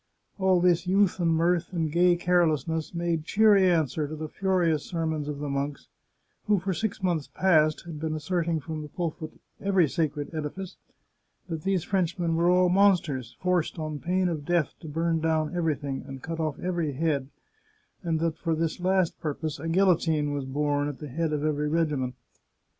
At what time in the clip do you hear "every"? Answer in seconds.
9.63-9.87, 16.59-16.93, 21.45-21.69